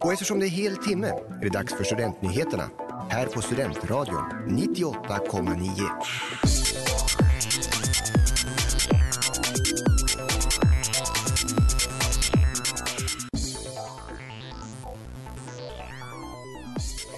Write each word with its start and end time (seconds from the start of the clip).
Och 0.00 0.12
eftersom 0.12 0.38
det 0.38 0.46
är 0.46 0.50
hel 0.50 0.76
timme 0.76 1.06
är 1.06 1.40
det 1.40 1.48
dags 1.48 1.74
för 1.74 1.84
Studentnyheterna 1.84 2.70
här 3.10 3.26
på 3.26 3.42
Studentradion 3.42 4.24
98,9. 4.48 5.88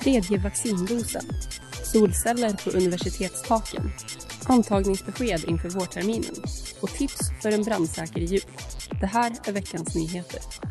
Tredje 0.02 0.38
vaccindosen. 0.38 1.22
Solceller 1.84 2.52
på 2.64 2.76
universitetstaken. 2.76 3.92
Antagningsbesked 4.44 5.44
inför 5.44 5.68
vårterminen. 5.68 6.34
Och 6.80 6.90
tips 6.90 7.30
för 7.42 7.52
en 7.52 7.62
brandsäker 7.62 8.20
jul. 8.20 8.40
Det 9.00 9.06
här 9.06 9.32
är 9.44 9.52
veckans 9.52 9.94
nyheter. 9.94 10.67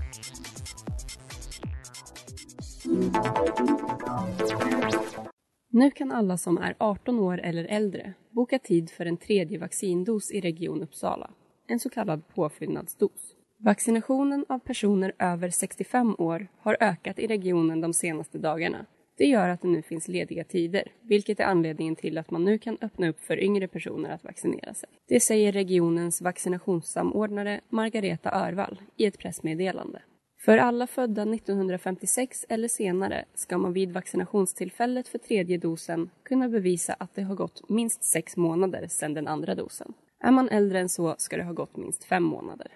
Nu 5.70 5.92
kan 5.92 6.12
alla 6.12 6.38
som 6.38 6.58
är 6.58 6.76
18 6.78 7.20
år 7.20 7.42
eller 7.44 7.66
äldre 7.66 8.14
boka 8.32 8.60
tid 8.60 8.90
för 8.90 9.06
en 9.06 9.18
tredje 9.18 9.60
vaccindos 9.60 10.32
i 10.32 10.42
Region 10.42 10.84
Uppsala, 10.84 11.32
en 11.68 11.80
så 11.80 11.90
kallad 11.90 12.28
påfyllnadsdos. 12.28 13.36
Vaccinationen 13.60 14.46
av 14.50 14.60
personer 14.60 15.14
över 15.20 15.50
65 15.50 16.16
år 16.18 16.48
har 16.60 16.78
ökat 16.80 17.20
i 17.20 17.28
regionen 17.28 17.82
de 17.82 17.94
senaste 17.94 18.38
dagarna. 18.38 18.86
Det 19.18 19.26
gör 19.26 19.50
att 19.50 19.62
det 19.62 19.68
nu 19.68 19.82
finns 19.82 20.08
lediga 20.08 20.44
tider, 20.44 20.84
vilket 21.02 21.40
är 21.40 21.44
anledningen 21.44 21.96
till 21.96 22.18
att 22.18 22.32
man 22.32 22.44
nu 22.44 22.58
kan 22.58 22.78
öppna 22.82 23.10
upp 23.10 23.20
för 23.20 23.44
yngre 23.44 23.68
personer 23.68 24.10
att 24.10 24.24
vaccinera 24.24 24.74
sig. 24.74 24.90
Det 25.08 25.20
säger 25.20 25.52
regionens 25.52 26.22
vaccinationssamordnare 26.22 27.62
Margareta 27.70 28.32
Örvall 28.32 28.82
i 28.98 29.06
ett 29.06 29.20
pressmeddelande. 29.20 30.02
För 30.48 30.58
alla 30.58 30.88
födda 30.88 31.22
1956 31.22 32.46
eller 32.50 32.68
senare 32.68 33.26
ska 33.34 33.58
man 33.58 33.74
vid 33.74 33.92
vaccinationstillfället 33.92 35.08
för 35.08 35.18
tredje 35.18 35.58
dosen 35.58 36.10
kunna 36.24 36.50
bevisa 36.50 36.94
att 36.94 37.16
det 37.16 37.22
har 37.22 37.36
gått 37.36 37.70
minst 37.70 38.04
sex 38.04 38.38
månader 38.38 38.88
sedan 38.88 39.14
den 39.14 39.28
andra 39.28 39.56
dosen. 39.56 39.94
Är 40.24 40.32
man 40.32 40.50
äldre 40.50 40.80
än 40.80 40.90
så 40.90 41.16
ska 41.18 41.38
det 41.38 41.44
ha 41.44 41.54
gått 41.54 41.78
minst 41.78 42.04
fem 42.04 42.24
månader. 42.24 42.68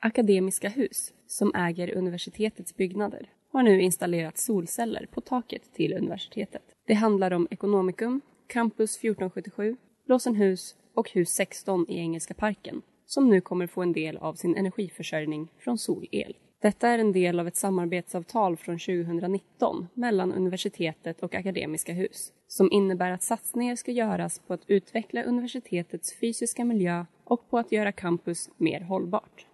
Akademiska 0.00 0.68
Hus, 0.68 1.12
som 1.26 1.54
äger 1.54 1.96
universitetets 1.96 2.76
byggnader, 2.76 3.28
har 3.52 3.62
nu 3.62 3.82
installerat 3.82 4.38
solceller 4.38 5.06
på 5.06 5.20
taket 5.20 5.74
till 5.74 5.92
universitetet. 5.92 6.62
Det 6.86 6.94
handlar 6.94 7.30
om 7.30 7.48
Economicum, 7.50 8.20
Campus 8.46 8.96
1477, 8.96 9.76
Blåsenhus 10.06 10.76
och 10.94 11.10
Hus 11.10 11.28
16 11.28 11.86
i 11.88 11.98
Engelska 11.98 12.34
parken 12.34 12.82
som 13.06 13.28
nu 13.28 13.40
kommer 13.40 13.66
få 13.66 13.82
en 13.82 13.92
del 13.92 14.16
av 14.16 14.34
sin 14.34 14.56
energiförsörjning 14.56 15.48
från 15.58 15.78
solel. 15.78 16.36
Detta 16.62 16.88
är 16.88 16.98
en 16.98 17.12
del 17.12 17.40
av 17.40 17.48
ett 17.48 17.56
samarbetsavtal 17.56 18.56
från 18.56 18.78
2019 18.78 19.88
mellan 19.94 20.32
universitetet 20.32 21.22
och 21.22 21.34
Akademiska 21.34 21.92
Hus 21.92 22.32
som 22.48 22.72
innebär 22.72 23.10
att 23.10 23.22
satsningar 23.22 23.76
ska 23.76 23.92
göras 23.92 24.38
på 24.38 24.54
att 24.54 24.64
utveckla 24.66 25.22
universitetets 25.22 26.14
fysiska 26.14 26.64
miljö 26.64 27.04
och 27.24 27.50
på 27.50 27.58
att 27.58 27.72
göra 27.72 27.92
campus 27.92 28.50
mer 28.56 28.80
hållbart. 28.80 29.46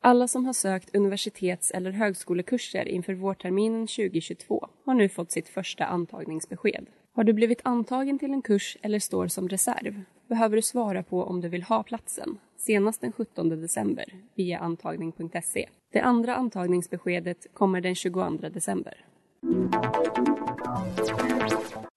Alla 0.00 0.28
som 0.28 0.46
har 0.46 0.52
sökt 0.52 0.96
universitets 0.96 1.70
eller 1.70 1.90
högskolekurser 1.90 2.88
inför 2.88 3.14
vårterminen 3.14 3.86
2022 3.86 4.68
har 4.84 4.94
nu 4.94 5.08
fått 5.08 5.32
sitt 5.32 5.48
första 5.48 5.84
antagningsbesked. 5.84 6.86
Har 7.12 7.24
du 7.24 7.32
blivit 7.32 7.60
antagen 7.64 8.18
till 8.18 8.32
en 8.32 8.42
kurs 8.42 8.76
eller 8.82 8.98
står 8.98 9.28
som 9.28 9.48
reserv 9.48 10.02
behöver 10.28 10.56
du 10.56 10.62
svara 10.62 11.02
på 11.02 11.24
om 11.24 11.40
du 11.40 11.48
vill 11.48 11.62
ha 11.62 11.82
platsen 11.82 12.38
senast 12.56 13.00
den 13.00 13.12
17 13.12 13.48
december 13.48 14.04
via 14.34 14.58
antagning.se. 14.58 15.68
Det 15.92 16.00
andra 16.00 16.34
antagningsbeskedet 16.36 17.46
kommer 17.52 17.80
den 17.80 17.94
22 17.94 18.30
december. 18.30 19.04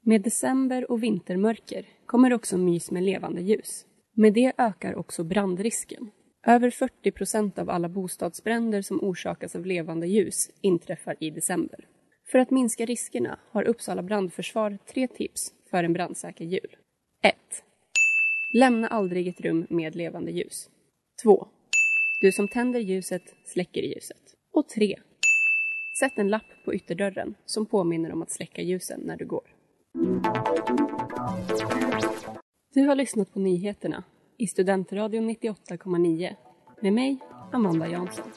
Med 0.01 0.21
december 0.21 0.91
och 0.91 1.03
vintermörker 1.03 1.85
kommer 2.05 2.33
också 2.33 2.57
mys 2.57 2.91
med 2.91 3.03
levande 3.03 3.41
ljus. 3.41 3.85
Med 4.15 4.33
det 4.33 4.53
ökar 4.57 4.95
också 4.95 5.23
brandrisken. 5.23 6.11
Över 6.47 6.69
40 6.69 7.11
procent 7.11 7.59
av 7.59 7.69
alla 7.69 7.89
bostadsbränder 7.89 8.81
som 8.81 9.03
orsakas 9.03 9.55
av 9.55 9.65
levande 9.65 10.07
ljus 10.07 10.49
inträffar 10.61 11.15
i 11.19 11.29
december. 11.29 11.87
För 12.31 12.39
att 12.39 12.51
minska 12.51 12.85
riskerna 12.85 13.39
har 13.51 13.63
Uppsala 13.63 14.03
brandförsvar 14.03 14.77
tre 14.93 15.07
tips 15.07 15.53
för 15.69 15.83
en 15.83 15.93
brandsäker 15.93 16.45
jul. 16.45 16.75
1. 17.23 17.35
Lämna 18.53 18.87
aldrig 18.87 19.27
ett 19.27 19.41
rum 19.41 19.67
med 19.69 19.95
levande 19.95 20.31
ljus. 20.31 20.69
2. 21.23 21.47
Du 22.21 22.31
som 22.31 22.47
tänder 22.47 22.79
ljuset 22.79 23.35
släcker 23.45 23.81
ljuset. 23.81 24.21
Och 24.53 24.69
3. 24.69 24.95
Sätt 25.99 26.13
en 26.15 26.29
lapp 26.29 26.43
på 26.65 26.73
ytterdörren 26.73 27.35
som 27.45 27.65
påminner 27.65 28.11
om 28.11 28.21
att 28.21 28.31
släcka 28.31 28.61
ljusen 28.61 29.01
när 29.03 29.17
du 29.17 29.25
går. 29.25 29.55
Du 32.73 32.81
har 32.87 32.95
lyssnat 32.95 33.33
på 33.33 33.39
nyheterna 33.39 34.03
i 34.37 34.47
Studentradion 34.47 35.29
98,9 35.29 36.35
med 36.81 36.93
mig, 36.93 37.17
Amanda 37.51 37.87
Jansson. 37.87 38.31